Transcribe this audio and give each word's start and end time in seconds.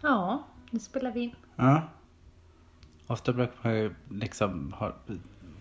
Ja, 0.00 0.42
nu 0.70 0.78
spelar 0.78 1.10
vi 1.12 1.20
in. 1.20 1.34
Ja. 1.56 1.82
Ofta 3.06 3.32
brukar 3.32 3.54
man 3.62 3.74
ju 3.74 3.94
liksom 4.10 4.72
ha, 4.72 4.92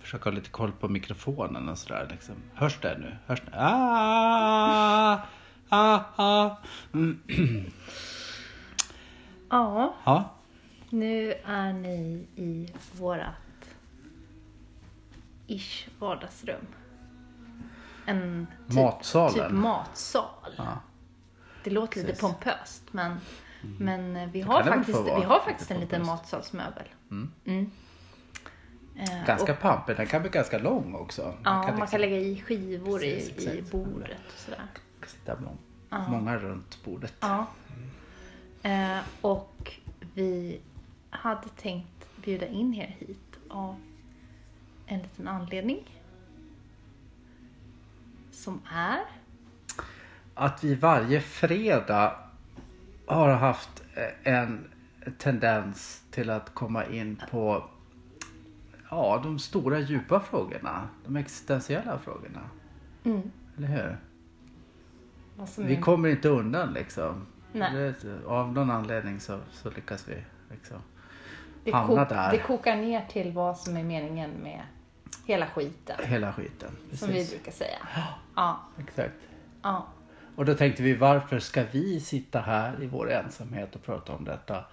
försöka 0.02 0.30
ha 0.30 0.36
lite 0.36 0.50
koll 0.50 0.72
på 0.72 0.88
mikrofonen 0.88 1.70
och 1.70 1.78
sådär. 1.78 2.08
Liksom. 2.12 2.36
Hörs 2.54 2.80
det 2.82 2.98
nu? 2.98 3.18
Hörs 3.26 3.42
det? 3.42 3.52
Ah, 3.54 5.20
ah, 5.70 6.00
ah. 6.16 6.56
Mm. 6.94 7.20
Ja, 9.50 9.96
Ja, 10.06 10.30
nu 10.90 11.34
är 11.46 11.74
ni 11.74 12.28
i 12.36 12.74
vårat 12.92 13.36
ish 15.48 15.88
vardagsrum. 16.00 16.66
En 18.06 18.48
typ, 18.68 18.76
Matsalen. 18.76 19.34
Typ 19.34 19.52
matsal. 19.52 20.54
Ja. 20.58 20.78
Det 21.64 21.70
låter 21.70 21.96
lite 21.96 22.08
Precis. 22.08 22.24
Mm. 22.24 22.34
pompöst 22.34 22.84
men, 22.92 23.18
men 23.62 24.16
eh, 24.16 24.30
vi 24.30 24.42
har 24.42 24.64
kan 24.64 24.74
faktiskt, 24.74 25.00
vi 25.06 25.24
har 25.24 25.40
faktiskt 25.40 25.72
en 25.72 25.80
liten 25.80 26.06
matsalsmöbel. 26.06 26.84
Mm. 27.12 27.32
Mm. 27.46 27.72
Eh, 28.96 29.26
ganska 29.26 29.54
och, 29.54 29.60
pampig. 29.60 29.98
Den 29.98 30.08
kan 30.08 30.22
bli 30.22 30.30
ganska 30.30 30.58
lång 30.58 30.96
också. 30.96 31.34
Ja, 31.44 31.54
man 31.54 31.66
kan, 31.68 31.80
liksom 31.80 32.00
lägga 32.00 32.18
i 32.18 32.42
skivor 32.42 33.00
Precis, 33.00 33.48
i, 33.48 33.58
i 33.58 33.62
bordet 33.62 34.22
och 34.28 34.40
sådär. 34.40 34.62
sitta 35.06 35.40
må- 35.40 35.58
Ja. 35.90 36.08
många 36.10 36.38
runt 36.38 36.84
bordet. 36.84 37.14
Ja. 37.20 37.48
Eh, 38.64 39.00
och 39.22 39.74
vi 40.14 40.60
hade 41.10 41.50
tänkt 41.50 42.22
bjuda 42.24 42.48
in 42.48 42.74
er 42.74 42.96
hit 43.00 43.38
av 43.50 43.76
en 44.86 45.00
liten 45.00 45.28
anledning. 45.28 45.84
Som 48.32 48.62
är... 48.74 49.00
Att 50.34 50.64
vi 50.64 50.76
varje 50.76 51.22
fredag 51.22 52.16
har 53.08 53.30
haft 53.30 53.84
eh, 53.96 54.34
en 54.34 54.68
tendens 55.18 56.04
till 56.12 56.30
att 56.30 56.54
komma 56.54 56.86
in 56.86 57.22
på 57.32 57.70
ja, 58.90 59.20
de 59.24 59.40
stora 59.40 59.80
djupa 59.80 60.20
frågorna. 60.20 60.90
De 61.06 61.16
existentiella 61.16 62.00
frågorna. 62.00 62.50
Mm, 63.04 63.32
Eller 63.58 63.68
hur? 63.68 63.98
Vi 65.58 65.76
är, 65.76 65.82
kommer 65.82 66.10
inte 66.10 66.30
undan 66.30 66.74
liksom. 66.74 67.28
Det, 67.54 68.06
av 68.26 68.54
någon 68.54 68.72
anledning 68.72 69.20
så, 69.20 69.40
så 69.52 69.70
lyckas 69.70 70.08
vi 70.08 70.16
liksom. 70.52 70.78
det, 71.64 71.72
hamna 71.72 72.06
kok, 72.06 72.10
där. 72.10 72.32
det 72.32 72.38
kokar 72.38 72.76
ner 72.76 73.06
till 73.06 73.32
vad 73.32 73.58
som 73.58 73.78
är 73.78 73.84
meningen 73.84 74.32
med 74.32 74.62
hela 75.26 75.48
skiten. 75.48 75.96
Hela 76.04 76.34
skiten. 76.34 76.70
Som 76.94 77.08
vi 77.08 77.14
Precis. 77.14 77.32
brukar 77.32 77.52
säga. 77.52 77.78
Ja, 78.36 78.60
Exakt. 78.78 79.16
ja. 79.62 79.88
Och 80.38 80.46
då 80.46 80.56
tänkte 80.56 80.84
vi 80.84 80.94
varför 80.94 81.40
ska 81.40 81.64
vi 81.72 82.00
sitta 82.00 82.40
här 82.42 82.84
i 82.84 82.88
vår 82.88 83.12
ensamhet 83.12 83.76
och 83.76 83.84
prata 83.84 84.14
om 84.14 84.24
detta 84.26 84.66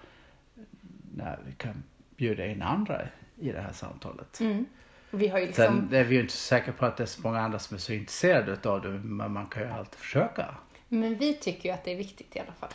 när 1.15 1.39
vi 1.45 1.51
kan 1.51 1.83
bjuda 2.17 2.45
in 2.45 2.61
andra 2.61 3.01
i 3.35 3.51
det 3.51 3.61
här 3.61 3.71
samtalet. 3.71 4.39
Mm. 4.39 4.65
Vi 5.11 5.27
har 5.27 5.39
ju 5.39 5.45
liksom... 5.45 5.65
Sen 5.65 5.93
är 5.93 6.03
vi 6.03 6.15
ju 6.15 6.21
inte 6.21 6.33
säkra 6.33 6.73
på 6.73 6.85
att 6.85 6.97
det 6.97 7.03
är 7.03 7.07
så 7.07 7.21
många 7.21 7.39
andra 7.41 7.59
som 7.59 7.75
är 7.75 7.79
så 7.79 7.93
intresserade 7.93 8.69
av 8.69 8.81
det 8.81 8.89
men 8.89 9.31
man 9.31 9.45
kan 9.47 9.63
ju 9.63 9.69
alltid 9.69 9.99
försöka. 9.99 10.55
Men 10.87 11.15
vi 11.17 11.33
tycker 11.33 11.69
ju 11.69 11.75
att 11.75 11.83
det 11.83 11.91
är 11.91 11.97
viktigt 11.97 12.35
i 12.35 12.39
alla 12.39 12.51
fall. 12.51 12.69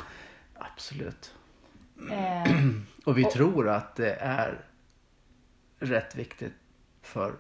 Absolut. 0.54 1.34
Eh, 2.10 2.52
Och 3.04 3.18
vi 3.18 3.24
Och- 3.24 3.30
tror 3.30 3.68
att 3.68 3.96
det 3.96 4.12
är 4.14 4.64
rätt 5.78 6.14
viktigt 6.14 6.54
för 7.02 7.34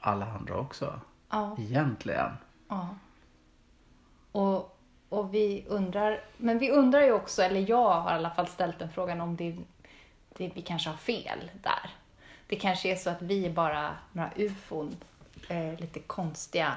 alla 0.00 0.26
andra 0.26 0.56
också. 0.58 1.00
ja. 1.30 1.56
Egentligen. 1.60 2.30
Ja. 2.68 2.96
Och, 4.32 4.76
och 5.10 5.34
vi 5.34 5.64
undrar, 5.68 6.20
men 6.36 6.58
vi 6.58 6.70
undrar 6.70 7.00
ju 7.02 7.12
också, 7.12 7.42
eller 7.42 7.70
jag 7.70 7.90
har 8.00 8.10
i 8.12 8.14
alla 8.14 8.30
fall 8.30 8.46
ställt 8.48 8.78
den 8.78 8.90
frågan 8.90 9.20
om 9.20 9.36
det, 9.36 9.56
det 10.36 10.50
vi 10.54 10.62
kanske 10.62 10.90
har 10.90 10.96
fel 10.96 11.50
där. 11.62 11.90
Det 12.46 12.56
kanske 12.56 12.88
är 12.92 12.96
så 12.96 13.10
att 13.10 13.22
vi 13.22 13.46
är 13.46 13.50
bara 13.50 13.90
några 14.12 14.30
ufon, 14.36 14.96
eh, 15.48 15.80
lite 15.80 16.00
konstiga. 16.00 16.72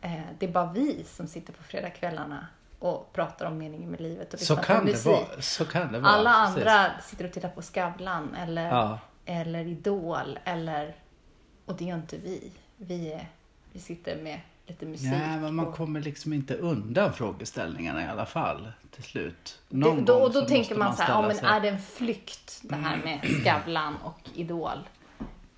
Eh, 0.00 0.20
det 0.38 0.46
är 0.46 0.50
bara 0.52 0.72
vi 0.72 1.04
som 1.04 1.26
sitter 1.26 1.52
på 1.52 1.62
fredagskvällarna 1.62 2.46
och 2.78 3.12
pratar 3.12 3.46
om 3.46 3.58
meningen 3.58 3.90
med 3.90 4.00
livet 4.00 4.34
och 4.34 4.40
Så 4.40 4.56
kan, 4.56 4.78
på 4.80 4.84
det 4.84 4.90
musik. 4.92 5.06
vara. 5.06 5.40
så 5.42 5.64
kan 5.64 5.92
det 5.92 5.98
vara. 5.98 6.12
Alla 6.12 6.46
Precis. 6.54 6.68
andra 6.68 7.00
sitter 7.02 7.24
och 7.24 7.32
tittar 7.32 7.48
på 7.48 7.62
Skavlan 7.62 8.34
eller, 8.34 8.68
Ja. 8.68 8.98
eller 9.26 9.66
Idol 9.66 10.38
eller, 10.44 10.94
och 11.66 11.76
det 11.76 11.84
gör 11.84 11.96
inte 11.96 12.16
vi. 12.16 12.52
Vi, 12.76 13.12
är, 13.12 13.26
vi 13.72 13.80
sitter 13.80 14.16
med 14.22 14.40
lite 14.66 14.86
musik. 14.86 15.10
Nej, 15.10 15.40
men 15.40 15.54
man 15.54 15.66
och- 15.66 15.74
kommer 15.74 16.00
liksom 16.00 16.32
inte 16.32 16.54
undan 16.54 17.12
frågeställningarna 17.12 18.04
i 18.04 18.08
alla 18.08 18.26
fall 18.26 18.72
till 18.90 19.02
slut. 19.04 19.58
Det, 19.68 19.76
Någon 19.76 20.04
då, 20.04 20.12
gång 20.14 20.22
och 20.22 20.32
då 20.32 20.40
så 20.40 20.46
tänker 20.48 20.74
måste 20.74 20.78
man 20.78 20.96
så 20.96 21.02
här, 21.02 21.12
ja, 21.12 21.22
men 21.22 21.36
sig- 21.36 21.48
är 21.48 21.60
det 21.60 21.68
en 21.68 21.80
flykt 21.80 22.60
det 22.62 22.74
här 22.74 22.96
med 23.04 23.20
Skavlan 23.42 23.96
och 23.96 24.20
Idol? 24.34 24.78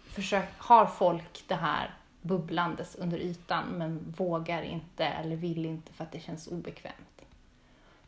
Försök, 0.06 0.48
har 0.58 0.86
folk 0.86 1.44
det 1.46 1.54
här 1.54 1.94
bubblandes 2.22 2.94
under 2.94 3.18
ytan 3.18 3.64
men 3.68 4.14
vågar 4.16 4.62
inte 4.62 5.04
eller 5.04 5.36
vill 5.36 5.66
inte 5.66 5.92
för 5.92 6.04
att 6.04 6.12
det 6.12 6.20
känns 6.20 6.46
obekvämt? 6.46 7.22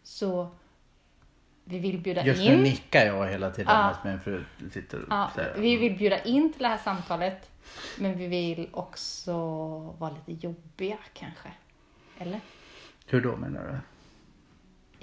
Så 0.02 0.48
vi 1.68 1.78
vill 1.78 1.98
bjuda 1.98 2.24
Just 2.26 2.42
nu 2.44 2.54
in. 2.54 2.62
nickar 2.62 3.06
jag 3.06 3.28
hela 3.28 3.50
tiden 3.50 3.74
Ja. 3.74 3.96
medan 4.04 4.16
min 4.16 4.20
fru 4.20 4.44
sitter 4.72 5.04
Ja, 5.10 5.30
vi 5.56 5.76
vill 5.76 5.96
bjuda 5.98 6.22
in 6.22 6.52
till 6.52 6.62
det 6.62 6.68
här 6.68 6.78
samtalet 6.78 7.50
men 7.98 8.18
vi 8.18 8.26
vill 8.26 8.68
också 8.72 9.32
vara 9.98 10.10
lite 10.26 10.46
jobbiga 10.46 10.98
kanske. 11.12 11.48
Eller? 12.18 12.40
Hur 13.06 13.20
då 13.20 13.36
menar 13.36 13.60
du? 13.66 13.78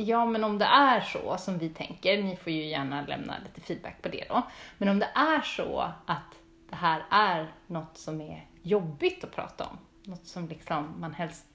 Ja, 0.04 0.26
men 0.26 0.44
om 0.44 0.58
det 0.58 0.66
är 0.66 1.02
så 1.02 1.38
som 1.38 1.58
vi 1.58 1.70
tänker, 1.70 2.24
ni 2.24 2.36
får 2.36 2.52
ju 2.54 2.66
gärna 2.66 3.06
lämna 3.06 3.36
lite 3.44 3.62
feedback 3.62 4.02
på 4.02 4.10
det 4.10 4.26
då. 4.30 4.42
Men 4.78 4.90
om 4.90 5.00
det 5.00 5.10
är 5.16 5.42
så 5.42 5.92
att 6.06 6.40
det 6.70 6.76
här 6.76 7.04
är 7.10 7.52
något 7.68 7.98
som 7.98 8.22
är 8.22 8.48
jobbigt 8.62 9.24
att 9.24 9.36
prata 9.36 9.66
om, 9.66 9.78
något 10.04 10.26
som 10.28 10.48
liksom 10.48 10.94
man 11.00 11.14
helst 11.14 11.46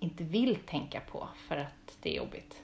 inte 0.00 0.24
vill 0.24 0.56
tänka 0.56 1.00
på 1.00 1.28
för 1.48 1.56
att 1.56 1.96
det 2.02 2.10
är 2.12 2.16
jobbigt. 2.16 2.62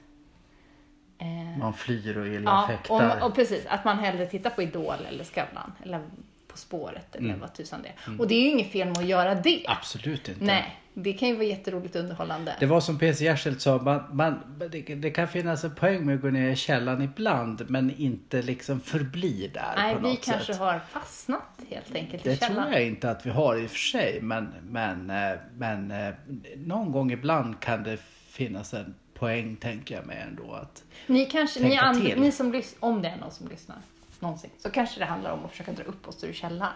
Eh, 1.17 1.57
Man 1.59 1.73
flyr 1.73 2.17
och 2.17 2.27
illa 2.27 2.51
ja, 2.51 2.67
fäktar. 2.67 3.17
och, 3.21 3.27
och 3.29 3.35
precis, 3.35 3.65
att 3.65 3.85
man 3.85 3.99
hellre 3.99 4.25
tittar 4.25 4.49
på 4.49 4.61
Idol 4.61 4.95
eller 5.09 5.23
Skavlan 5.23 5.71
eller 5.83 5.99
På 6.47 6.57
spåret 6.57 7.15
eller 7.15 7.27
Mm. 7.29 7.39
vad 7.39 7.53
tusan 7.53 7.79
det 7.83 7.89
är. 8.11 8.19
Och 8.21 8.27
det 8.27 8.35
är 8.35 8.41
ju 8.41 8.49
inget 8.49 8.71
fel 8.71 8.87
med 8.87 8.97
att 8.97 9.05
göra 9.05 9.35
det. 9.35 9.63
Absolut 9.67 10.27
inte. 10.29 10.43
Nej, 10.43 10.79
det 10.93 11.13
kan 11.13 11.29
ju 11.29 11.35
vara 11.35 11.45
jätteroligt 11.45 11.95
underhållande. 11.95 12.55
Det 12.59 12.65
var 12.65 12.81
som 12.81 12.99
PC 12.99 13.25
Gärselt 13.25 13.61
sa, 13.61 13.77
man, 13.77 14.03
man, 14.11 14.57
det, 14.71 14.81
det 14.95 15.11
kan 15.11 15.27
finnas 15.27 15.63
en 15.63 15.75
poäng 15.75 16.05
med 16.05 16.15
att 16.15 16.21
gå 16.21 16.27
ner 16.29 16.49
i 16.49 16.55
källaren 16.55 17.01
ibland 17.01 17.69
men 17.69 17.95
inte 17.97 18.41
liksom 18.41 18.79
förbli 18.81 19.51
där 19.53 19.73
Nej, 19.77 19.95
på 19.95 20.01
vi 20.01 20.07
något 20.09 20.25
kanske 20.25 20.45
sätt. 20.53 20.57
har 20.61 20.79
fastnat 20.79 21.41
helt 21.69 21.95
enkelt 21.95 22.23
Det 22.23 22.33
i 22.33 22.37
tror 22.37 22.47
källaren. 22.47 22.71
jag 22.73 22.87
inte 22.87 23.11
att 23.11 23.25
vi 23.25 23.29
har 23.29 23.55
i 23.57 23.65
och 23.65 23.69
för 23.69 23.77
sig 23.77 24.19
men, 24.21 24.53
men, 24.69 25.09
eh, 25.09 25.37
men 25.57 25.91
eh, 25.91 26.13
någon 26.57 26.91
gång 26.91 27.11
ibland 27.11 27.59
kan 27.59 27.83
det 27.83 27.97
finnas 28.29 28.73
en 28.73 28.95
poäng 29.19 29.55
tänker 29.55 29.95
jag 29.95 30.05
mig 30.05 30.17
ändå 30.27 30.53
att 30.53 30.83
Ni 31.07 31.25
kanske, 31.25 31.59
ni, 31.59 31.77
and, 31.77 32.03
ni 32.03 32.31
som 32.31 32.51
lyssnar, 32.51 32.89
om 32.89 33.01
det 33.01 33.09
är 33.09 33.17
någon 33.17 33.31
som 33.31 33.47
lyssnar 33.47 33.77
någonsin, 34.19 34.49
så 34.57 34.69
kanske 34.69 34.99
det 34.99 35.05
handlar 35.05 35.31
om 35.31 35.45
att 35.45 35.51
försöka 35.51 35.71
dra 35.71 35.83
upp 35.83 36.07
oss 36.07 36.23
ur 36.23 36.33
källaren. 36.33 36.73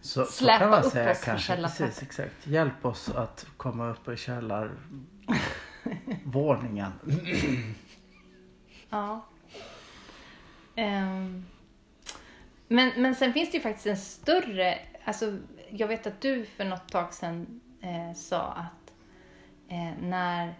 så, 0.00 0.24
så 0.24 0.32
Släpa 0.32 0.58
kan 0.58 0.70
man 0.70 0.84
upp 0.84 0.92
säga 0.92 1.10
oss 1.10 1.24
kanske. 1.24 1.46
källartrappan. 1.46 1.86
Precis, 1.88 2.02
exakt. 2.02 2.46
Hjälp 2.46 2.84
oss 2.84 3.08
att 3.08 3.46
komma 3.56 3.90
upp 3.90 4.08
i 4.08 4.16
källarvåningen. 4.16 6.92
Ja. 8.90 9.26
Ehm, 10.76 11.44
men, 12.68 12.92
men 12.96 13.14
sen 13.14 13.32
finns 13.32 13.50
det 13.50 13.56
ju 13.56 13.62
faktiskt 13.62 13.86
en 13.86 13.96
större, 13.96 14.78
alltså 15.04 15.38
jag 15.70 15.88
vet 15.88 16.06
att 16.06 16.20
du 16.20 16.44
för 16.44 16.64
något 16.64 16.88
tag 16.88 17.14
sedan 17.14 17.60
eh, 17.80 18.12
sa 18.16 18.40
att 18.52 18.92
eh, 19.68 19.92
när 20.02 20.54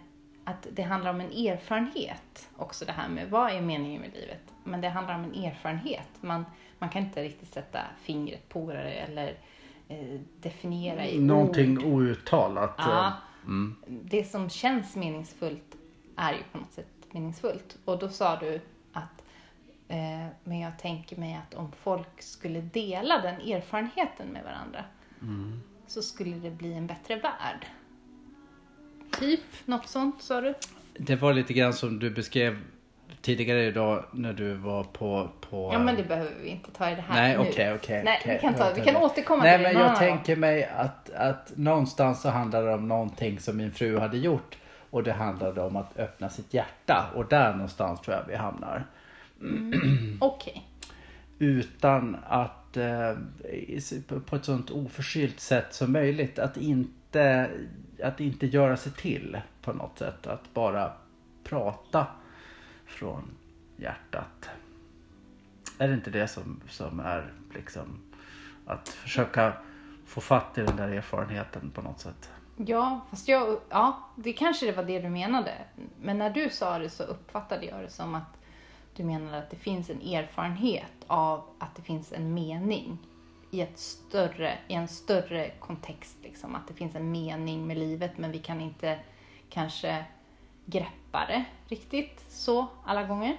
att 0.47 0.67
det 0.71 0.81
handlar 0.81 1.09
om 1.11 1.21
en 1.21 1.31
erfarenhet 1.31 2.49
också 2.57 2.85
det 2.85 2.91
här 2.91 3.09
med 3.09 3.29
vad 3.29 3.51
är 3.51 3.61
meningen 3.61 4.01
med 4.01 4.13
livet. 4.13 4.53
Men 4.63 4.81
det 4.81 4.89
handlar 4.89 5.15
om 5.15 5.23
en 5.23 5.43
erfarenhet. 5.43 6.07
Man, 6.21 6.45
man 6.79 6.89
kan 6.89 7.03
inte 7.03 7.23
riktigt 7.23 7.53
sätta 7.53 7.79
fingret 8.01 8.49
på 8.49 8.71
det 8.71 8.91
eller 8.93 9.37
eh, 9.87 10.19
definiera 10.41 11.05
i 11.07 11.19
Någonting 11.19 11.77
ord. 11.77 11.85
outtalat. 11.85 12.73
Ja. 12.77 13.13
Mm. 13.45 13.75
Det 13.87 14.23
som 14.23 14.49
känns 14.49 14.95
meningsfullt 14.95 15.75
är 16.15 16.33
ju 16.33 16.43
på 16.51 16.57
något 16.57 16.71
sätt 16.73 16.87
meningsfullt. 17.11 17.77
Och 17.85 17.99
då 17.99 18.09
sa 18.09 18.35
du 18.35 18.61
att 18.93 19.23
eh, 19.87 20.27
men 20.43 20.59
jag 20.59 20.79
tänker 20.79 21.15
mig 21.17 21.39
att 21.47 21.53
om 21.53 21.71
folk 21.71 22.21
skulle 22.21 22.61
dela 22.61 23.21
den 23.21 23.41
erfarenheten 23.41 24.27
med 24.27 24.43
varandra 24.43 24.83
så 25.87 26.01
skulle 26.01 26.35
det 26.35 26.51
bli 26.51 26.73
en 26.73 26.87
bättre 26.87 27.15
värld. 27.15 27.65
Typ 29.19 29.39
något 29.65 29.87
sånt 29.87 30.21
sa 30.21 30.41
du? 30.41 30.53
Det 30.93 31.15
var 31.15 31.33
lite 31.33 31.53
grann 31.53 31.73
som 31.73 31.99
du 31.99 32.09
beskrev 32.09 32.59
tidigare 33.21 33.65
idag 33.65 34.03
när 34.11 34.33
du 34.33 34.53
var 34.53 34.83
på... 34.83 35.29
på 35.49 35.69
Ja 35.73 35.79
men 35.79 35.95
det 35.95 36.03
behöver 36.03 36.31
vi 36.43 36.49
inte 36.49 36.71
ta 36.71 36.89
i 36.89 36.95
det 36.95 37.01
här 37.01 37.15
Nej, 37.15 37.37
nu. 37.37 37.49
okej, 37.49 37.73
okej. 37.73 38.03
Nej, 38.03 38.17
okej. 38.21 38.35
vi 38.35 38.41
kan, 38.41 38.53
ta, 38.53 38.73
vi 38.73 38.81
kan 38.81 38.95
återkomma 38.95 39.43
Nej, 39.43 39.57
till 39.57 39.63
det 39.63 39.73
men 39.73 39.81
någon 39.81 39.89
jag 39.89 39.99
tänker 39.99 40.35
mig 40.35 40.69
att, 40.75 41.09
att 41.09 41.51
någonstans 41.55 42.21
så 42.21 42.29
handlar 42.29 42.65
det 42.65 42.73
om 42.73 42.87
någonting 42.87 43.39
som 43.39 43.57
min 43.57 43.71
fru 43.71 43.97
hade 43.97 44.17
gjort. 44.17 44.57
och 44.89 45.03
det 45.03 45.13
handlade 45.13 45.61
om 45.61 45.75
att 45.75 45.99
öppna 45.99 46.29
sitt 46.29 46.53
hjärta 46.53 47.11
och 47.15 47.25
där 47.25 47.53
någonstans 47.53 48.01
tror 48.01 48.15
jag 48.15 48.23
vi 48.27 48.35
hamnar. 48.35 48.85
Okej. 50.19 50.67
Utan 51.39 52.17
att 52.27 52.77
eh, 52.77 53.13
på 54.25 54.35
ett 54.35 54.45
sånt 54.45 54.71
oförskyllt 54.71 55.39
sätt 55.39 55.73
som 55.73 55.91
möjligt. 55.91 56.39
Att 56.39 56.57
inte, 56.57 57.49
att 58.03 58.19
inte 58.19 58.47
göra 58.47 58.77
sig 58.77 58.91
till 58.91 59.41
på 59.61 59.73
något 59.73 59.99
sätt. 59.99 60.27
Att 60.27 60.53
bara 60.53 60.91
prata 61.43 62.07
från 62.85 63.23
hjärtat. 63.77 64.49
Är 65.77 65.87
det 65.87 65.93
inte 65.93 66.11
det 66.11 66.27
som, 66.27 66.61
som 66.69 66.99
är 66.99 67.31
liksom 67.53 67.99
att 68.65 68.89
försöka 68.89 69.53
få 70.05 70.21
fatt 70.21 70.57
i 70.57 70.61
den 70.61 70.75
där 70.75 70.87
erfarenheten 70.87 71.71
på 71.71 71.81
något 71.81 71.99
sätt? 71.99 72.29
Ja, 72.57 73.01
fast 73.09 73.27
jag, 73.27 73.59
ja, 73.69 73.99
det 74.15 74.33
kanske 74.33 74.65
det 74.65 74.71
var 74.71 74.83
det 74.83 74.99
du 74.99 75.09
menade. 75.09 75.53
Men 76.01 76.17
när 76.17 76.29
du 76.29 76.49
sa 76.49 76.79
det 76.79 76.89
så 76.89 77.03
uppfattade 77.03 77.65
jag 77.65 77.81
det 77.81 77.89
som 77.89 78.15
att 78.15 78.37
du 78.95 79.03
menade 79.03 79.37
att 79.37 79.49
det 79.49 79.55
finns 79.55 79.89
en 79.89 80.01
erfarenhet 80.01 81.05
av 81.07 81.43
att 81.59 81.75
det 81.75 81.81
finns 81.81 82.13
en 82.13 82.33
mening 82.33 82.97
i, 83.51 83.61
ett 83.61 83.79
större, 83.79 84.57
i 84.67 84.73
en 84.73 84.87
större 84.87 85.51
kontext. 85.59 86.17
Liksom. 86.23 86.55
Att 86.55 86.67
det 86.67 86.73
finns 86.73 86.95
en 86.95 87.11
mening 87.11 87.67
med 87.67 87.77
livet 87.77 88.17
men 88.17 88.31
vi 88.31 88.39
kan 88.39 88.61
inte 88.61 88.99
kanske 89.49 90.05
greppa 90.65 91.25
det 91.27 91.45
riktigt 91.67 92.25
så 92.29 92.67
alla 92.85 93.03
gånger 93.03 93.37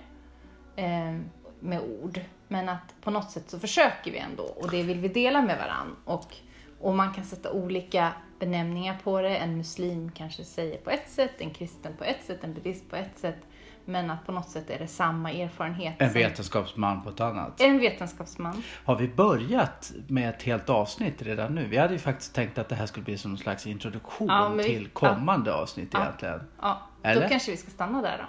eh, 0.76 1.16
med 1.60 1.80
ord. 2.02 2.20
Men 2.48 2.68
att 2.68 2.94
på 3.00 3.10
något 3.10 3.30
sätt 3.30 3.50
så 3.50 3.58
försöker 3.58 4.10
vi 4.10 4.18
ändå 4.18 4.42
och 4.42 4.70
det 4.70 4.82
vill 4.82 4.98
vi 4.98 5.08
dela 5.08 5.42
med 5.42 5.58
varann. 5.58 5.96
Och, 6.04 6.36
och 6.80 6.94
man 6.94 7.14
kan 7.14 7.24
sätta 7.24 7.52
olika 7.52 8.12
benämningar 8.38 8.98
på 9.04 9.20
det. 9.20 9.36
En 9.36 9.56
muslim 9.56 10.10
kanske 10.10 10.44
säger 10.44 10.78
på 10.78 10.90
ett 10.90 11.10
sätt, 11.10 11.34
en 11.38 11.50
kristen 11.50 11.96
på 11.96 12.04
ett 12.04 12.24
sätt, 12.24 12.44
en 12.44 12.54
buddhist 12.54 12.90
på 12.90 12.96
ett 12.96 13.18
sätt. 13.18 13.47
Men 13.88 14.10
att 14.10 14.26
på 14.26 14.32
något 14.32 14.48
sätt 14.48 14.70
är 14.70 14.78
det 14.78 14.86
samma 14.86 15.32
erfarenhet. 15.32 15.94
En 15.98 16.12
vetenskapsman 16.12 17.02
på 17.02 17.10
ett 17.10 17.20
annat. 17.20 17.60
en 17.60 17.78
vetenskapsman. 17.78 18.62
Har 18.84 18.96
vi 18.96 19.08
börjat 19.08 19.92
med 20.08 20.28
ett 20.28 20.42
helt 20.42 20.70
avsnitt 20.70 21.22
redan 21.22 21.54
nu? 21.54 21.66
Vi 21.66 21.76
hade 21.76 21.92
ju 21.92 21.98
faktiskt 21.98 22.34
tänkt 22.34 22.58
att 22.58 22.68
det 22.68 22.74
här 22.74 22.86
skulle 22.86 23.04
bli 23.04 23.18
som 23.18 23.30
en 23.30 23.38
slags 23.38 23.66
introduktion 23.66 24.28
Ja, 24.28 24.48
vi- 24.48 24.64
till 24.64 24.88
kommande 24.88 25.54
avsnitt 25.54 25.88
Ja. 25.92 26.02
egentligen. 26.02 26.40
Ja, 26.60 26.82
Eller? 27.02 27.22
då 27.22 27.28
kanske 27.28 27.50
vi 27.50 27.56
ska 27.56 27.70
stanna 27.70 28.02
där 28.02 28.18
då. 28.18 28.24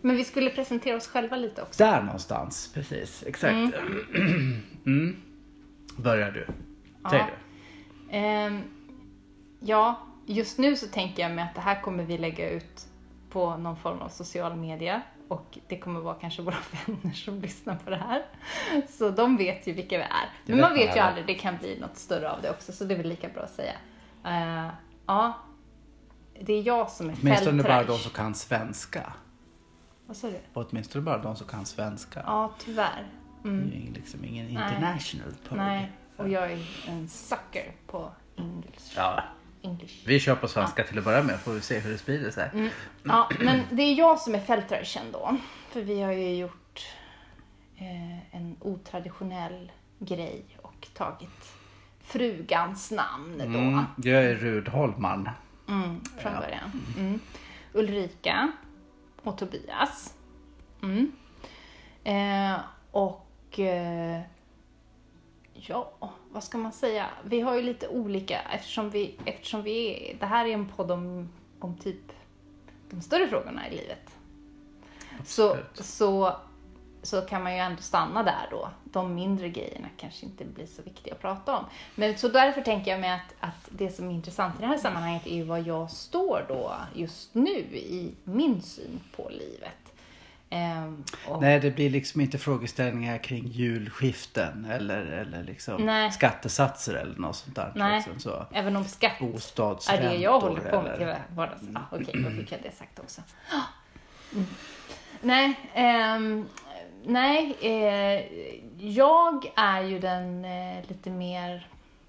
Men 0.00 0.16
vi 0.16 0.24
skulle 0.24 0.50
presentera 0.50 0.96
oss 0.96 1.08
själva 1.08 1.36
lite 1.36 1.62
också. 1.62 1.84
Där 1.84 2.02
någonstans, 2.02 2.70
precis. 2.74 3.24
Exakt. 3.26 3.52
Mm. 3.54 5.16
Börjar 5.96 6.30
du. 6.30 6.46
Säg 7.10 7.18
Ja. 7.18 7.26
du. 8.10 8.16
Ehm, 8.16 8.60
ja, 9.60 10.00
just 10.26 10.58
nu 10.58 10.76
så 10.76 10.86
tänker 10.86 11.22
jag 11.22 11.32
mig 11.32 11.44
att 11.44 11.54
det 11.54 11.60
här 11.60 11.80
kommer 11.82 12.04
vi 12.04 12.18
lägga 12.18 12.50
ut 12.50 12.86
på 13.30 13.56
någon 13.56 13.76
form 13.76 13.98
av 13.98 14.08
social 14.08 14.56
media 14.56 15.02
och 15.28 15.58
det 15.68 15.78
kommer 15.78 16.00
vara 16.00 16.14
kanske 16.14 16.42
våra 16.42 16.56
vänner 16.86 17.14
som 17.14 17.40
lyssnar 17.40 17.76
på 17.76 17.90
det 17.90 17.96
här. 17.96 18.24
Så 18.88 19.10
de 19.10 19.36
vet 19.36 19.66
ju 19.66 19.72
vilka 19.72 19.98
vi 19.98 20.02
är. 20.02 20.30
Men 20.46 20.60
man 20.60 20.74
vet 20.74 20.96
ju 20.96 21.00
aldrig, 21.00 21.26
det 21.26 21.34
kan 21.34 21.56
bli 21.56 21.78
något 21.80 21.96
större 21.96 22.30
av 22.30 22.42
det 22.42 22.50
också 22.50 22.72
så 22.72 22.84
det 22.84 22.94
är 22.94 22.98
väl 22.98 23.08
lika 23.08 23.28
bra 23.28 23.42
att 23.42 23.50
säga. 23.50 23.74
Eh, 24.24 24.68
ja, 25.06 25.38
det 26.40 26.52
är 26.52 26.62
jag 26.62 26.90
som 26.90 27.10
är 27.10 27.16
Åtminstone 27.22 27.62
bara 27.62 27.84
de 27.84 27.98
som 27.98 28.10
kan 28.10 28.34
svenska. 28.34 29.12
Vad 30.06 30.16
sa 30.16 30.30
du? 30.30 30.38
Åtminstone 30.52 31.04
bara 31.04 31.18
de 31.18 31.36
som 31.36 31.46
kan 31.46 31.66
svenska. 31.66 32.22
Ja, 32.26 32.52
tyvärr. 32.58 33.06
Mm. 33.44 33.70
Det 33.70 33.76
är 33.76 33.94
liksom 33.94 34.24
ingen 34.24 34.48
international 34.48 35.32
poet. 35.48 35.56
Nej, 35.56 35.92
och 36.16 36.28
jag 36.28 36.52
är 36.52 36.58
en 36.88 37.08
sucker 37.08 37.72
på 37.86 38.10
English. 38.36 38.96
Ja, 38.96 39.22
English. 39.62 39.94
vi 40.06 40.20
kör 40.20 40.34
på 40.34 40.48
svenska 40.48 40.84
till 40.84 40.98
att 40.98 41.04
börja 41.04 41.22
med. 41.22 41.40
Får 41.40 41.52
vi 41.52 41.60
se 41.60 41.78
hur 41.78 41.90
det 41.92 41.98
sprider 41.98 42.30
sig. 42.30 42.50
Mm. 42.54 42.68
Ja, 43.02 43.28
men 43.40 43.60
det 43.70 43.82
är 43.82 43.94
jag 43.94 44.18
som 44.18 44.34
är 44.34 44.40
fältrörelsen 44.40 45.12
då. 45.12 45.36
För 45.70 45.80
vi 45.82 46.02
har 46.02 46.12
ju 46.12 46.34
gjort 46.36 46.86
eh, 47.76 48.36
en 48.36 48.56
otraditionell 48.60 49.72
grej 49.98 50.44
och 50.62 50.88
tagit 50.94 51.52
frugans 52.00 52.90
namn 52.90 53.38
då. 53.38 53.44
Mm, 53.44 53.84
jag 53.96 54.24
är 54.24 54.34
Rudholman. 54.34 55.28
Mm, 55.68 56.00
från 56.18 56.32
Ja. 56.32 56.40
början. 56.40 56.82
Mm. 56.98 57.20
Ulrika 57.72 58.52
och 59.22 59.38
Tobias. 59.38 60.14
Mm. 60.82 61.12
Eh, 62.04 62.60
och 62.90 63.58
eh, 63.58 64.20
ja, 65.66 65.92
vad 66.30 66.44
ska 66.44 66.58
man 66.58 66.72
säga? 66.72 67.06
Vi 67.24 67.40
har 67.40 67.54
ju 67.56 67.62
lite 67.62 67.88
olika 67.88 68.40
eftersom 68.40 68.90
vi, 68.90 69.16
eftersom 69.24 69.62
vi 69.62 70.10
är, 70.10 70.16
det 70.20 70.26
här 70.26 70.46
är 70.46 70.54
en 70.54 70.68
podd 70.68 70.90
om, 70.90 71.28
om 71.58 71.76
typ 71.76 72.12
de 72.90 73.02
större 73.02 73.28
frågorna 73.28 73.68
i 73.68 73.70
livet. 73.70 74.10
Så, 75.24 75.50
Absolut. 75.50 75.86
så, 75.86 76.36
så 77.02 77.20
kan 77.20 77.42
man 77.42 77.52
ju 77.52 77.58
ändå 77.58 77.82
stanna 77.82 78.22
där 78.22 78.48
då. 78.50 78.68
De 78.84 79.14
mindre 79.14 79.48
grejerna 79.48 79.88
kanske 79.96 80.26
inte 80.26 80.44
blir 80.44 80.66
så 80.66 80.82
viktiga 80.82 81.14
att 81.14 81.20
prata 81.20 81.58
om. 81.58 81.64
Men 81.94 82.18
så 82.18 82.28
därför 82.28 82.60
tänker 82.60 82.90
jag 82.90 83.00
mig 83.00 83.10
att, 83.10 83.34
att 83.40 83.68
det 83.68 83.90
som 83.90 84.08
är 84.08 84.14
intressant 84.14 84.54
i 84.58 84.60
det 84.60 84.66
här 84.66 84.78
sammanhanget 84.78 85.26
är 85.26 85.34
ju 85.34 85.42
vad 85.42 85.60
jag 85.60 85.90
står 85.90 86.44
då 86.48 86.74
just 86.94 87.34
nu 87.34 87.58
i 87.76 88.14
min 88.24 88.62
syn 88.62 89.00
på 89.16 89.28
livet. 89.30 89.87
Ehm, 90.50 91.04
och, 91.28 91.42
Nej, 91.42 91.60
det 91.60 91.70
blir 91.70 91.90
liksom 91.90 92.20
inte 92.20 92.38
frågeställningar 92.38 93.18
kring 93.18 93.46
julskiften 93.46 94.64
eller, 94.64 95.02
eller 95.06 95.42
liksom 95.42 95.86
Nej. 95.86 96.12
skattesatser 96.12 96.94
eller 96.94 97.16
något 97.16 97.36
sånt 97.36 97.56
där. 97.56 97.72
Nej. 97.76 97.96
Liksom 97.96 98.20
så. 98.20 98.46
Även 98.52 98.76
om 98.76 98.84
skatt 98.84 99.20
är 99.20 100.00
det 100.00 100.14
jag 100.14 100.40
håller 100.40 100.60
på 100.60 100.82
med 100.82 100.92
eller... 100.92 101.14
till 101.14 101.36
vardags. 101.36 101.62
Ah, 101.74 101.80
Okej, 101.90 102.22
då 102.22 102.30
fick 102.30 102.52
jag 102.52 102.60
det 102.62 102.76
sagt 102.76 102.98
också. 102.98 103.22
Mm. 104.32 104.46
Nej, 105.20 105.60
ehm, 105.74 106.48
nej 107.04 107.56
eh, 107.60 108.24
jag 108.96 109.52
är 109.56 109.82
ju 109.82 109.98
den 109.98 110.44
eh, 110.44 110.88
lite 110.88 111.10
mer... 111.10 111.68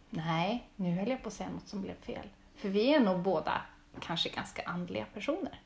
Nej, 0.09 0.67
nu 0.75 0.91
höll 0.91 1.09
jag 1.09 1.23
på 1.23 1.27
att 1.27 1.33
säga 1.33 1.49
något 1.49 1.67
som 1.67 1.81
blev 1.81 1.95
fel. 2.01 2.27
För 2.55 2.69
vi 2.69 2.93
är 2.93 2.99
nog 2.99 3.19
båda 3.19 3.61
kanske 3.99 4.29
ganska 4.29 4.61
andliga 4.65 5.05
personer. 5.13 5.61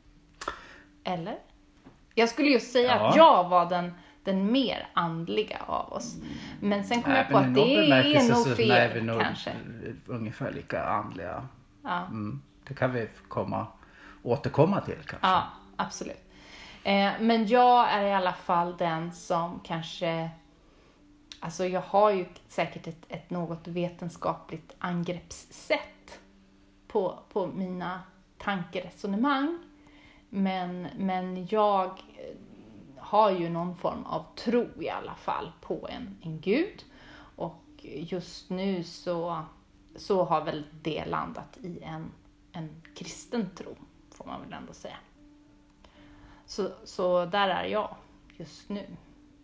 Eller? 1.03 1.37
Jag 2.13 2.29
skulle 2.29 2.49
ju 2.49 2.59
säga 2.59 2.95
Ja. 2.97 3.09
att 3.09 3.15
jag 3.15 3.49
var 3.49 3.69
den, 3.69 3.93
den 4.23 4.51
mer 4.51 4.87
andliga 4.93 5.57
av 5.67 5.93
oss. 5.93 6.15
Men 6.59 6.83
sen 6.83 7.01
kom 7.01 7.11
Nej, 7.13 7.21
jag 7.21 7.29
på 7.31 7.37
att 7.37 7.55
det 7.55 7.75
är 8.15 8.29
nog 8.35 8.55
fel 8.57 8.71
är 8.71 8.93
vi 8.93 9.01
nog 9.01 9.21
kanske. 9.21 9.51
ungefär 10.05 10.51
lika 10.51 10.83
andliga. 10.83 11.47
Ja. 11.83 12.05
Mm. 12.05 12.41
Det 12.67 12.73
kan 12.73 12.91
vi 12.91 13.07
komma, 13.27 13.67
återkomma 14.23 14.81
till 14.81 14.95
kanske. 14.95 15.27
Ja, 15.27 15.43
absolut. 15.75 16.23
Eh, 16.83 17.11
men 17.19 17.47
jag 17.47 17.89
är 17.89 18.03
i 18.03 18.13
alla 18.13 18.33
fall 18.33 18.77
den 18.77 19.11
som 19.13 19.59
kanske... 19.63 20.29
Alltså 21.39 21.65
jag 21.65 21.81
har 21.81 22.11
ju 22.11 22.25
säkert 22.47 22.87
ett, 22.87 23.05
ett 23.09 23.29
något 23.29 23.67
vetenskapligt 23.67 24.75
angreppssätt 24.79 26.19
på, 26.87 27.19
på 27.33 27.47
mina 27.47 27.99
tankeresonemang. 28.37 29.59
Men, 30.35 30.87
men 30.97 31.47
jag 31.49 31.85
eh, 31.87 32.35
har 32.97 33.31
ju 33.31 33.49
någon 33.49 33.75
form 33.75 34.05
av 34.05 34.25
tro 34.35 34.67
i 34.79 34.89
alla 34.89 35.15
fall 35.15 35.51
på 35.61 35.87
en, 35.89 36.17
en 36.21 36.39
gud. 36.39 36.85
Och 37.35 37.63
just 37.83 38.49
nu 38.49 38.83
så, 38.83 39.43
så 39.95 40.23
har 40.23 40.45
väl 40.45 40.63
det 40.81 41.05
landat 41.05 41.57
i 41.57 41.79
en, 41.83 42.11
en 42.51 42.81
kristen 42.95 43.49
tro, 43.55 43.75
får 44.11 44.25
man 44.25 44.41
väl 44.41 44.53
ändå 44.53 44.73
säga. 44.73 44.97
Så, 46.45 46.69
så 46.83 47.25
där 47.25 47.47
är 47.47 47.65
jag 47.65 47.95
just 48.37 48.69
nu. 48.69 48.85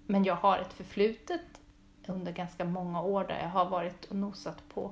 Men 0.06 0.24
jag 0.24 0.36
har 0.36 0.58
ett 0.58 0.74
förflutet 0.74 1.62
under 2.06 2.32
ganska 2.32 2.66
många 2.66 3.02
år 3.02 3.24
där 3.24 3.40
jag 3.42 3.50
har 3.50 3.66
varit 3.66 4.06
och 4.06 4.16
nosat 4.16 4.70
på, 4.70 4.92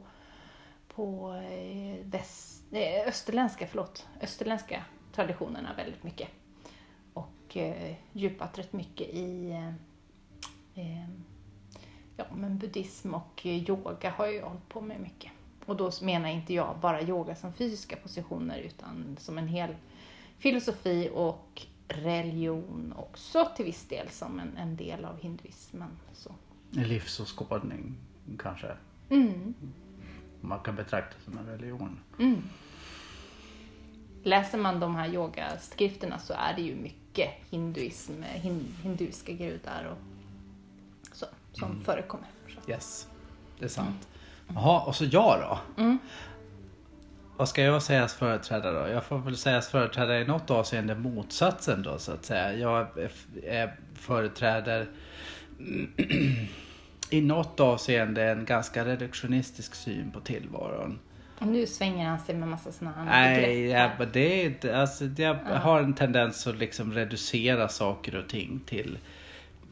på 0.87 1.33
eh, 1.33 2.05
väst, 2.05 2.63
nej, 2.69 3.05
österländska, 3.05 3.67
förlåt, 3.67 4.07
österländska 4.21 4.83
traditionerna 5.17 5.73
väldigt 5.77 6.03
mycket. 6.03 6.27
Och 7.13 7.57
eh, 7.57 7.95
djupat 8.13 8.59
rätt 8.59 8.73
mycket 8.73 9.07
i 9.09 9.49
eh, 9.51 9.67
eh, 10.83 11.09
ja, 12.17 12.25
men 12.35 12.57
buddhism 12.57 13.13
och 13.13 13.41
eh, 13.45 13.69
yoga 13.69 14.09
har 14.09 14.27
jag 14.27 14.47
hållit 14.47 14.69
på 14.69 14.81
med 14.81 14.99
mycket. 14.99 15.31
Och 15.65 15.75
då 15.77 15.91
menar 16.01 16.29
inte 16.29 16.53
jag 16.53 16.77
bara 16.81 17.01
yoga 17.01 17.35
som 17.35 17.53
fysiska 17.53 17.95
positioner 17.95 18.57
utan 18.57 19.17
som 19.19 19.37
en 19.37 19.47
hel 19.47 19.75
filosofi 20.37 21.09
och 21.13 21.61
religion 21.87 22.93
också 22.97 23.49
till 23.55 23.65
viss 23.65 23.85
del 23.85 24.09
som 24.09 24.39
en, 24.39 24.57
en 24.57 24.75
del 24.75 25.05
av 25.05 25.19
hinduismen. 25.19 25.89
Så. 26.13 26.31
Livsåskådning 26.71 27.95
kanske. 28.39 28.71
Mm, 29.09 29.53
Man 30.41 30.59
kan 30.59 30.75
betrakta 30.75 31.15
som 31.25 31.37
en 31.37 31.45
religion. 31.45 31.99
mm. 32.19 32.41
Läser 34.27 34.57
man 34.57 34.79
de 34.79 34.95
här 34.95 35.13
yogaskrifterna 35.13 36.19
så 36.19 36.33
är 36.33 36.53
det 36.55 36.61
ju 36.61 36.75
mycket 36.75 37.29
hinduism, 37.49 38.23
hin, 38.23 38.75
hinduiska 38.83 39.31
gudar 39.31 39.91
och 39.91 39.97
så, 41.15 41.25
som 41.53 41.81
förekommer. 41.81 42.27
Så. 42.47 42.71
Yes, 42.71 43.07
det 43.59 43.65
är 43.65 43.69
sant. 43.69 44.07
Jaha, 44.53 44.81
och 44.81 44.95
så 44.95 45.05
jag 45.05 45.39
då? 45.41 45.81
Mm. 45.81 45.97
vad 47.37 47.49
ska 47.49 47.61
jag 47.61 47.83
sägas 47.83 48.13
företräda 48.13 48.71
då? 48.71 48.87
Jag 48.87 49.03
får 49.03 49.17
väl 49.17 49.37
sägas 49.37 49.69
företräda 49.69 50.19
i 50.19 50.25
något 50.25 50.51
avseende 50.51 50.95
motsatsen 50.95 51.83
då 51.83 51.97
så 51.97 52.11
att 52.11 52.25
säga. 52.25 52.53
Jag 52.53 52.87
företräder 53.93 54.87
i 57.09 57.21
något 57.21 57.59
avseende 57.59 58.23
en 58.23 58.45
ganska 58.45 58.85
reduktionistisk 58.85 59.75
syn 59.75 60.11
på 60.11 60.19
tillvaron. 60.19 60.99
Och 61.39 61.47
nu 61.47 61.67
svänger 61.67 62.09
han 62.09 62.19
sig 62.19 62.35
med 62.35 62.47
massa 62.47 62.71
sådana 62.71 63.03
Nej, 63.03 63.65
ja, 63.65 63.91
men 63.99 64.11
det 64.13 64.41
är 64.41 64.45
inte, 64.45 64.77
alltså, 64.77 65.05
jag 65.17 65.35
har 65.35 65.81
en 65.81 65.93
tendens 65.93 66.47
att 66.47 66.57
liksom 66.57 66.93
reducera 66.93 67.67
saker 67.69 68.15
och 68.15 68.29
ting 68.29 68.61
till 68.65 68.97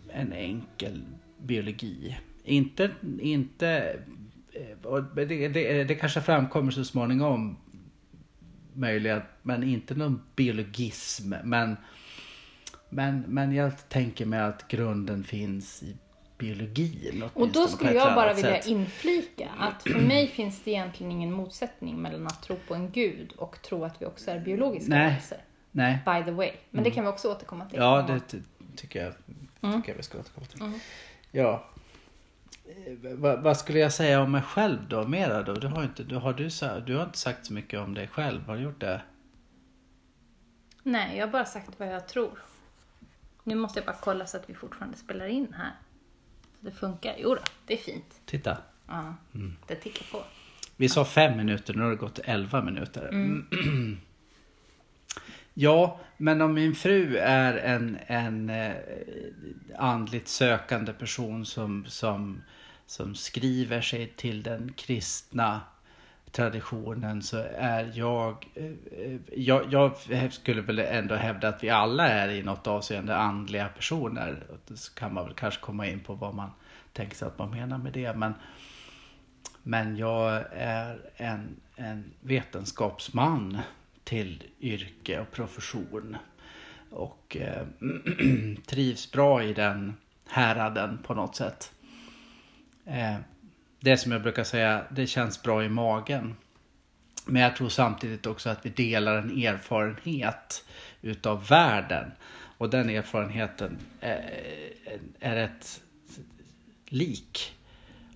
en 0.09 0.33
enkel 0.33 1.01
biologi. 1.37 2.17
Inte, 2.43 2.91
inte 3.19 3.99
eh, 4.53 5.03
det, 5.15 5.47
det, 5.47 5.83
det 5.83 5.95
kanske 5.95 6.21
framkommer 6.21 6.71
så 6.71 6.85
småningom 6.85 7.57
möjligen, 8.73 9.21
men 9.41 9.63
inte 9.63 9.95
någon 9.95 10.21
biologism. 10.35 11.33
Men, 11.43 11.77
men, 12.89 13.23
men 13.27 13.55
jag 13.55 13.89
tänker 13.89 14.25
mig 14.25 14.39
att 14.39 14.67
grunden 14.67 15.23
finns 15.23 15.83
i 15.83 15.97
biologin. 16.37 17.23
Och 17.33 17.47
då 17.47 17.67
skulle 17.67 17.93
jag 17.93 18.15
bara 18.15 18.33
vilja 18.33 18.55
sätt. 18.55 18.67
inflika 18.67 19.49
att 19.59 19.83
för 19.83 19.99
mig 19.99 20.27
finns 20.27 20.61
det 20.63 20.71
egentligen 20.71 21.11
ingen 21.11 21.31
motsättning 21.31 22.01
mellan 22.01 22.27
att 22.27 22.43
tro 22.43 22.55
på 22.67 22.75
en 22.75 22.91
gud 22.91 23.31
och 23.37 23.61
tro 23.61 23.83
att 23.85 24.01
vi 24.01 24.05
också 24.05 24.31
är 24.31 24.39
biologiska 24.39 24.89
Nej. 24.95 25.07
varelser. 25.07 25.37
Nej. 25.71 25.99
By 26.05 26.25
the 26.25 26.31
way. 26.31 26.51
Men 26.69 26.83
det 26.83 26.91
kan 26.91 27.03
vi 27.03 27.09
också 27.09 27.31
återkomma 27.31 27.65
till. 27.65 27.79
Ja, 27.79 28.01
det 28.07 28.19
ty- 28.19 28.41
tycker 28.75 29.03
jag, 29.03 29.13
Mm. 29.61 29.81
tycker 29.81 29.91
jag 29.91 29.97
vi 29.97 30.03
ska 30.03 30.17
återkomma 30.17 30.47
till. 30.47 30.79
Ja. 31.31 31.65
Eh, 32.65 33.13
Vad, 33.37 33.57
skulle 33.57 33.79
jag 33.79 33.93
säga 33.93 34.21
om 34.21 34.31
mig 34.31 34.41
själv 34.41 34.79
då? 34.89 35.07
Mera 35.07 35.43
då? 35.43 35.53
Du 35.53 35.67
har, 35.67 35.83
inte, 35.83 36.03
du, 36.03 36.15
har, 36.15 36.33
du, 36.33 36.49
du 36.85 36.95
har 36.97 37.03
inte 37.03 37.17
sagt 37.17 37.45
så 37.45 37.53
mycket 37.53 37.79
om 37.79 37.93
dig 37.93 38.07
själv. 38.07 38.45
Har 38.47 38.55
du 38.55 38.61
gjort 38.61 38.79
det? 38.81 39.01
Nej, 40.83 41.17
jag 41.17 41.27
har 41.27 41.31
bara 41.31 41.45
sagt 41.45 41.79
vad 41.79 41.87
jag 41.87 42.07
tror. 42.07 42.39
Nu 43.43 43.55
måste 43.55 43.79
jag 43.79 43.85
bara 43.85 43.95
kolla 44.01 44.25
så 44.25 44.37
att 44.37 44.49
vi 44.49 44.53
fortfarande 44.53 44.97
spelar 44.97 45.25
in 45.27 45.53
här. 45.57 45.71
Det 46.65 46.71
funkar. 46.71 47.15
Jo 47.17 47.35
då, 47.35 47.41
det 47.65 47.73
är 47.73 47.77
fint. 47.77 48.21
Titta. 48.25 48.57
Ja, 48.87 49.15
Mm. 49.35 49.55
det 49.67 49.75
tickar 49.75 50.05
på. 50.11 50.23
Vi 50.75 50.89
sa 50.89 51.05
fem 51.05 51.37
minuter, 51.37 51.73
nu 51.73 51.83
har 51.83 51.89
det 51.89 51.95
gått 51.95 52.19
elva 52.23 52.61
minuter. 52.61 53.07
Mm. 53.07 53.47
ja, 55.53 55.99
men 56.17 56.41
om 56.41 56.53
min 56.53 56.75
fru 56.75 57.17
är 57.17 57.53
en, 57.57 57.97
en 58.07 58.49
eh, 58.49 58.73
andligt 59.77 60.27
sökande 60.27 60.93
person 60.93 61.45
som, 61.45 61.85
som, 61.87 62.41
som 62.85 63.15
skriver 63.15 63.81
sig 63.81 64.07
till 64.15 64.43
den 64.43 64.73
kristna 64.73 65.61
traditionen 66.35 67.21
så 67.21 67.37
är 67.57 67.91
jag, 67.93 68.47
eh, 68.55 68.71
jag, 69.33 69.73
jag 69.73 69.93
skulle 70.33 70.61
väl 70.61 70.79
ändå 70.79 71.15
hävda 71.15 71.47
att 71.47 71.63
vi 71.63 71.69
alla 71.69 72.07
är 72.07 72.29
i 72.29 72.43
något 72.43 72.67
avseende 72.67 73.15
andliga 73.15 73.67
personer. 73.67 74.43
Så 74.75 74.93
kan 74.93 75.13
man 75.13 75.25
väl 75.25 75.33
kanske 75.33 75.61
komma 75.61 75.87
in 75.87 75.99
på 75.99 76.13
vad 76.13 76.35
man 76.35 76.49
tänker 76.93 77.15
sig 77.15 77.27
att 77.27 77.39
man 77.39 77.49
menar 77.49 77.77
med 77.77 77.93
det. 77.93 78.13
Men, 78.13 78.33
men 79.63 79.97
jag 79.97 80.43
är 80.51 80.99
en, 81.15 81.55
en 81.75 82.11
vetenskapsman 82.21 83.57
till 84.03 84.43
yrke 84.61 85.19
och 85.19 85.31
profession. 85.31 86.17
Och 86.89 87.37
eh, 87.39 87.67
trivs 88.65 89.11
bra 89.11 89.43
i 89.43 89.53
den 89.53 89.93
häraden 90.27 90.99
på 91.03 91.13
något 91.13 91.35
sätt. 91.35 91.71
Eh, 92.85 93.15
det 93.79 93.97
som 93.97 94.11
jag 94.11 94.21
brukar 94.21 94.43
säga, 94.43 94.83
det 94.89 95.07
känns 95.07 95.43
bra 95.43 95.63
i 95.63 95.69
magen. 95.69 96.35
Men 97.25 97.41
jag 97.41 97.55
tror 97.55 97.69
samtidigt 97.69 98.25
också 98.25 98.49
att 98.49 98.65
vi 98.65 98.69
delar 98.69 99.17
en 99.17 99.43
erfarenhet 99.43 100.65
utav 101.01 101.47
världen. 101.47 102.11
Och 102.57 102.69
den 102.69 102.89
erfarenheten 102.89 103.77
är, 103.99 104.31
är 105.19 105.35
ett 105.35 105.81
lik 106.85 107.55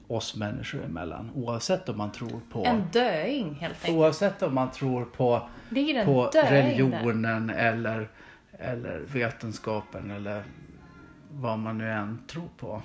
oss 0.07 0.35
människor 0.35 0.85
emellan. 0.85 1.31
Oavsett 1.35 1.89
om 1.89 1.97
man 1.97 2.11
tror 2.11 2.41
på, 2.51 2.65
En 2.65 2.83
döing 2.91 3.55
helt 3.55 3.75
enkelt. 3.75 3.97
oavsett 3.97 4.41
om 4.41 4.55
man 4.55 4.71
tror 4.71 5.05
på, 5.05 5.11
på 5.15 5.45
döing 5.69 5.95
där? 5.95 6.51
religionen 6.51 7.49
eller, 7.49 8.09
eller 8.51 8.99
vetenskapen 8.99 10.11
eller 10.11 10.43
vad 11.31 11.59
man 11.59 11.77
nu 11.77 11.91
än 11.91 12.23
tror 12.27 12.49
på. 12.57 12.81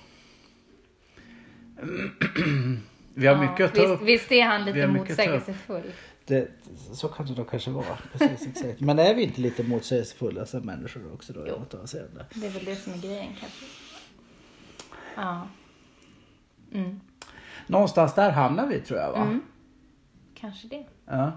Vi 3.14 3.26
har 3.26 3.34
Ja, 3.34 3.50
mycket 3.50 3.66
att 3.66 3.74
ta 3.74 3.80
visst, 3.82 3.92
upp. 3.94 4.02
visst 4.02 4.32
är 4.32 4.42
han 4.44 4.64
lite 4.64 4.86
motsägelsefull. 4.86 5.92
Det, 6.24 6.48
så 6.92 7.08
kan 7.08 7.26
det 7.26 7.34
då 7.34 7.44
kanske 7.44 7.70
vara. 7.70 7.98
Precis, 8.12 8.46
exakt. 8.48 8.80
Men 8.80 8.98
är 8.98 9.14
vi 9.14 9.22
inte 9.22 9.40
lite 9.40 9.62
motsägelsefulla 9.62 10.46
som 10.46 10.60
människor 10.60 11.12
också 11.14 11.32
då? 11.32 11.44
Jo. 11.48 11.64
Det 12.34 12.46
är 12.46 12.50
väl 12.50 12.64
det 12.64 12.76
som 12.76 12.92
är 12.92 12.98
grejen 12.98 13.32
kanske. 13.40 13.64
Ja. 15.16 15.48
Mm. 16.72 17.00
Någonstans 17.66 18.14
där 18.14 18.30
hamnar 18.30 18.66
vi 18.66 18.80
tror 18.80 19.00
jag 19.00 19.12
va? 19.12 19.22
Mm. 19.22 19.42
Kanske 20.34 20.68
det. 20.68 20.84
Ja. 21.06 21.32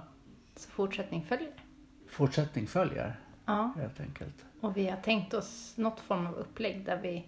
Så 0.56 0.70
fortsättning 0.70 1.26
följer. 1.30 1.52
Fortsättning 2.10 2.68
följer 2.68 3.20
Ja. 3.46 3.74
helt 3.78 4.00
enkelt. 4.00 4.46
Och 4.62 4.78
vi 4.78 4.88
har 4.90 4.98
tänkt 4.98 5.34
oss 5.34 5.74
något 5.78 6.00
form 6.00 6.28
av 6.28 6.34
upplägg 6.36 6.86
där 6.86 7.00
vi 7.02 7.26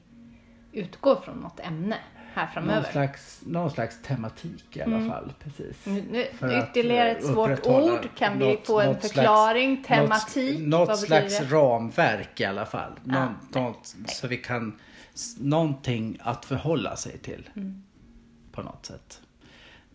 utgår 0.72 1.16
från 1.16 1.38
något 1.38 1.60
ämne 1.60 1.98
här 2.33 2.45
Någon 2.45 2.53
framöver. 2.53 2.91
slags, 2.91 3.41
någon 3.45 3.71
slags 3.71 4.01
tematik 4.01 4.77
i 4.77 4.81
alla 4.81 5.09
fall. 5.09 5.33
Precis. 5.43 5.86
Nu, 5.86 6.27
För 6.33 6.59
ytterligare 6.69 7.12
ett 7.12 7.24
eh, 7.24 7.33
svårt 7.33 7.50
upprätthålla 7.50 7.93
ord. 7.93 8.09
Kan 8.17 8.39
vi 8.39 8.45
något- 8.55 8.67
få 8.67 8.79
en 8.79 8.88
något 8.88 9.00
slags- 9.00 9.13
förklaring? 9.13 9.83
Tematik? 9.83 10.59
Något, 10.59 10.89
något 10.89 11.00
slags 11.00 11.41
ramverk 11.41 12.39
i 12.39 12.45
alla 12.45 12.65
fall. 12.65 12.91
Någon, 13.03 13.36
Ja, 13.53 13.59
något, 13.62 13.95
så 14.07 14.27
vi 14.27 14.38
kan, 14.38 14.79
någonting 15.39 16.17
att 16.21 16.45
förhålla 16.45 16.95
sig 16.95 17.17
till. 17.17 17.50
Mm. 17.55 17.83
På 18.51 18.62
något 18.62 18.86
sätt. 18.86 19.21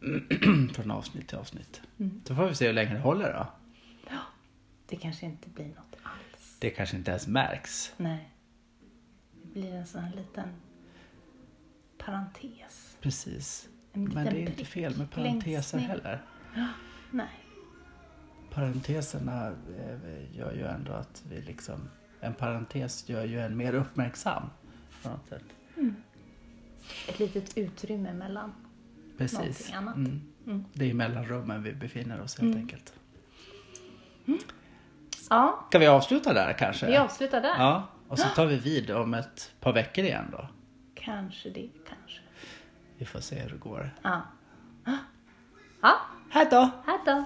Från 0.74 0.90
avsnitt 0.90 1.28
till 1.28 1.38
avsnitt. 1.38 1.80
Mm. 1.98 2.20
Så 2.24 2.34
får 2.34 2.46
vi 2.46 2.54
se 2.54 2.66
hur 2.66 2.72
länge 2.72 2.94
det 2.94 3.00
håller 3.00 3.32
då. 3.32 3.46
Det 4.88 4.96
kanske 4.96 5.26
inte 5.26 5.48
blir 5.48 5.64
något 5.66 5.96
alls. 6.02 6.56
Det 6.58 6.70
kanske 6.70 6.96
inte 6.96 7.10
ens 7.10 7.26
märks. 7.26 7.92
Nej. 7.96 8.28
Det 9.42 9.60
blir 9.60 9.74
en 9.74 9.86
sån 9.86 10.00
här 10.00 10.12
liten 10.16 10.48
parentes. 12.04 12.96
Precis. 13.00 13.68
En 13.92 14.04
Men 14.04 14.25
det 14.25 14.30
är 14.30 14.40
inte 14.40 14.64
fel 14.64 14.96
med 14.99 15.11
parenteser 15.11 15.78
heller. 15.78 16.23
Nej. 17.11 17.28
Parenteserna 18.50 19.46
eh, 19.46 20.37
gör 20.37 20.52
ju 20.52 20.66
ändå 20.66 20.92
att 20.92 21.23
vi 21.28 21.40
liksom... 21.40 21.90
En 22.20 22.34
parentes 22.34 23.08
gör 23.08 23.25
ju 23.25 23.40
en 23.40 23.56
mer 23.56 23.75
uppmärksam. 23.75 24.42
På 25.02 25.08
något 25.08 25.28
sätt. 25.28 25.44
Ett 27.08 27.18
litet 27.18 27.58
utrymme 27.58 28.12
mellan. 28.12 28.52
Precis. 29.18 29.38
Någonting 29.38 29.75
annat. 29.75 29.96
Mm. 29.96 30.20
Mm. 30.46 30.64
Det 30.73 30.84
är 30.84 30.88
i 30.88 30.94
mellanrummen 30.94 31.62
vi 31.62 31.73
befinner 31.73 32.20
oss 32.20 32.38
helt 32.38 32.56
enkelt. 32.56 32.94
Ja, 35.30 35.64
Ska 35.68 35.78
vi 35.78 35.87
avsluta 35.87 36.32
där 36.32 36.52
kanske? 36.52 36.87
vi 36.87 36.96
avslutar 36.96 37.40
där. 37.40 37.54
Ja, 37.58 37.88
och 38.08 38.18
så 38.18 38.28
tar 38.28 38.46
vi 38.46 38.58
vid 38.58 38.90
om 38.90 39.14
ett 39.14 39.52
par 39.61 39.73
veckor 39.73 40.04
igen 40.04 40.25
då. 40.32 40.49
Kanske 41.04 41.50
det, 41.50 41.70
kanske. 41.88 42.20
Vi 42.99 43.04
får 43.04 43.20
se 43.20 43.40
hur 43.40 43.50
det 43.50 43.56
går. 43.56 43.90
Ja. 44.02 44.23
Ja, 45.82 46.00
Hej 46.30 46.46
då! 46.50 46.70
här 46.87 46.99
då. 47.04 47.25